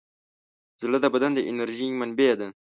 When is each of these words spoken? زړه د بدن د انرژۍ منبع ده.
زړه 0.81 0.97
د 1.01 1.05
بدن 1.13 1.31
د 1.35 1.39
انرژۍ 1.51 1.87
منبع 1.99 2.31
ده. 2.39 2.47